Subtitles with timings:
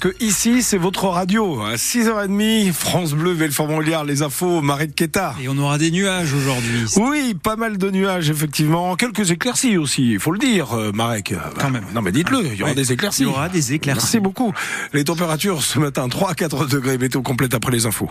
[0.00, 1.60] que ici, c'est votre radio.
[1.62, 5.36] À 6h30, France Bleu, Belfort-Montbéliard, les infos, Marie de Quétard.
[5.42, 6.84] Et on aura des nuages aujourd'hui.
[6.96, 8.96] Oui, pas mal de nuages, effectivement.
[8.96, 11.34] Quelques éclaircies aussi, il faut le dire, euh, Marek.
[11.58, 11.84] Quand même.
[11.94, 12.74] Non, mais dites-le, il y aura Ouais.
[12.76, 13.22] des éclaircies.
[13.22, 14.00] Il y aura des éclaircies.
[14.02, 14.52] Merci beaucoup.
[14.92, 18.08] Les températures ce matin, 3 à 4 degrés, météo complète après les infos.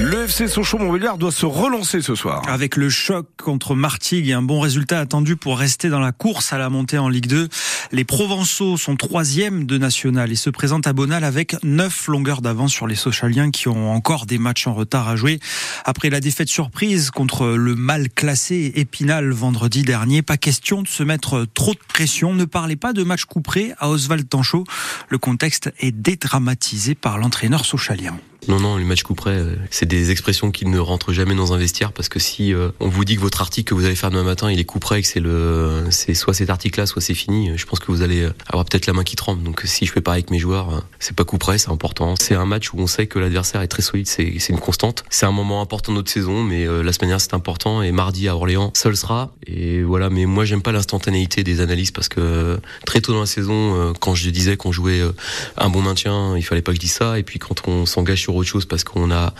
[0.00, 2.42] Le FC Sochaux-Montbéliard doit se relancer ce soir.
[2.48, 6.52] Avec le choc contre Martigues et un bon résultat attendu pour rester dans la course
[6.52, 7.48] à la montée en Ligue 2,
[7.92, 12.72] les Provençaux sont troisième de national et se présentent à Bonal avec neuf longueurs d'avance
[12.72, 15.40] sur les Sochaliens qui ont encore des matchs en retard à jouer.
[15.84, 21.02] Après la défaite surprise contre le mal classé Épinal vendredi dernier, pas question de se
[21.02, 22.34] mettre trop de pression.
[22.34, 24.64] Ne parlez pas de match couperé à Oswald Tanchot.
[25.08, 28.18] Le contexte est dédramatisé par l'entraîneur sochalien.
[28.48, 31.52] Non, non, les matchs coup près, euh, c'est des expressions qui ne rentrent jamais dans
[31.52, 33.94] un vestiaire parce que si euh, on vous dit que votre article que vous allez
[33.94, 36.86] faire demain matin, il est coup près et que c'est le, c'est soit cet article-là,
[36.86, 39.42] soit c'est fini, je pense que vous allez avoir peut-être la main qui tremble.
[39.42, 42.14] Donc si je fais pareil avec mes joueurs, euh, c'est pas coup près, c'est important.
[42.20, 45.04] C'est un match où on sait que l'adversaire est très solide, c'est, une constante.
[45.10, 47.92] C'est un moment important de notre saison, mais euh, la semaine dernière c'est important et
[47.92, 49.32] mardi à Orléans, seul sera.
[49.46, 53.20] Et voilà, mais moi j'aime pas l'instantanéité des analyses parce que euh, très tôt dans
[53.20, 55.12] la saison, euh, quand je disais qu'on jouait euh,
[55.56, 57.18] un bon maintien, il fallait pas que je dise ça.
[57.18, 59.34] Et puis quand on s'engage sur autre chose parce qu'on a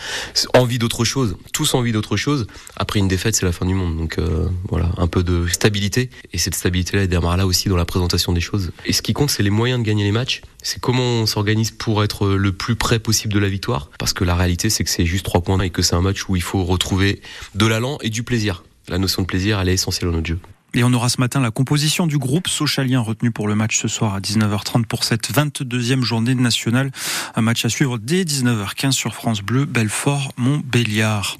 [0.53, 3.97] envie d'autre chose, tous envie d'autre chose, après une défaite, c'est la fin du monde.
[3.97, 6.09] Donc euh, voilà, un peu de stabilité.
[6.33, 8.71] Et cette stabilité-là, elle démarre là aussi dans la présentation des choses.
[8.85, 10.41] Et ce qui compte, c'est les moyens de gagner les matchs.
[10.61, 13.89] C'est comment on s'organise pour être le plus près possible de la victoire.
[13.97, 16.27] Parce que la réalité, c'est que c'est juste trois points et que c'est un match
[16.27, 17.21] où il faut retrouver
[17.55, 18.63] de l'allant et du plaisir.
[18.87, 20.39] La notion de plaisir, elle est essentielle dans notre jeu.
[20.75, 23.87] Et on aura ce matin la composition du groupe Sochalien retenu pour le match ce
[23.87, 26.91] soir à 19h30 pour cette 22e journée nationale.
[27.35, 31.37] Un match à suivre dès 19h15 sur France Bleu, Belfort, Montbéliard.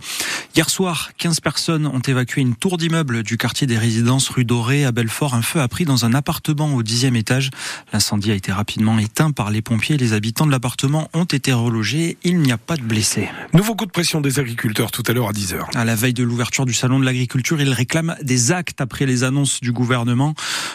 [0.59, 4.83] Hier soir, 15 personnes ont évacué une tour d'immeuble du quartier des résidences rue Dorée
[4.83, 5.33] à Belfort.
[5.33, 7.49] Un feu a pris dans un appartement au dixième étage.
[7.93, 9.95] L'incendie a été rapidement éteint par les pompiers.
[9.95, 12.17] Les habitants de l'appartement ont été relogés.
[12.25, 13.29] Il n'y a pas de blessés.
[13.53, 15.77] Nouveau coup de pression des agriculteurs tout à l'heure à 10h.
[15.77, 19.23] À la veille de l'ouverture du salon de l'agriculture, ils réclament des actes après les
[19.23, 20.33] annonces du gouvernement.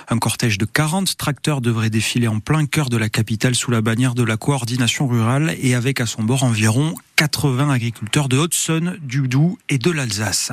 [0.08, 3.82] Un cortège de 40 tracteurs devrait défiler en plein cœur de la capitale sous la
[3.82, 8.98] bannière de la coordination rurale et avec à son bord environ 80 agriculteurs de Haute-Saône,
[9.00, 10.50] du Doubs et de l'Alsace.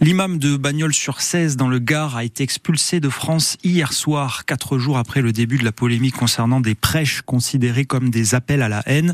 [0.00, 4.96] L'imam de Bagnols-sur-Cèze dans le Gard a été expulsé de France hier soir, quatre jours
[4.96, 8.82] après le début de la polémique concernant des prêches considérées comme des appels à la
[8.86, 9.12] haine.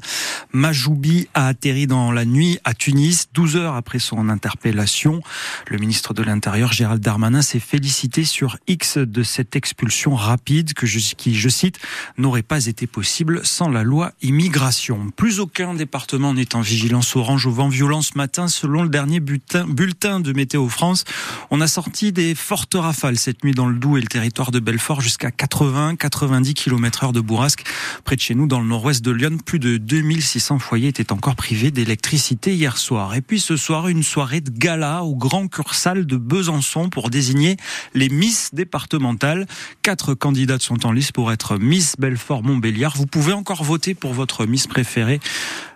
[0.52, 5.22] Majoubi a atterri dans la nuit à Tunis, 12 heures après son interpellation.
[5.68, 10.86] Le ministre de l'Intérieur, Gérald Darmanin, s'est félicité sur X de cette expulsion rapide que
[10.86, 11.78] je, qui, je cite,
[12.18, 15.10] n'aurait pas été possible sans la loi immigration.
[15.16, 19.20] Plus aucun département n'est en vigilance orange au vent violent ce matin, selon le dernier
[19.20, 21.04] bulletin, de Météo France.
[21.52, 24.58] On a sorti des fortes rafales cette nuit dans le Doubs et le territoire de
[24.58, 27.62] Belfort jusqu'à 80-90 km heure de bourrasque.
[28.02, 31.36] Près de chez nous, dans le nord-ouest de Lyon, plus de 2600 foyers étaient encore
[31.36, 33.14] privés d'électricité hier soir.
[33.14, 37.56] Et puis ce soir, une soirée de gala au Grand Cursal de Besançon pour désigner
[37.94, 39.46] les Miss départementales.
[39.82, 42.96] Quatre candidates sont en lice pour être Miss Belfort-Montbéliard.
[42.96, 45.20] Vous pouvez encore voter pour votre Miss préférée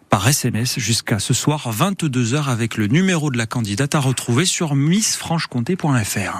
[0.08, 4.74] par SMS jusqu'à ce soir 22h avec le numéro de la candidate à retrouver sur
[4.74, 6.36] missfrancheconté.fr.